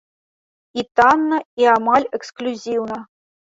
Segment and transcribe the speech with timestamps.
[0.81, 3.01] І танна, і амаль эксклюзіўна.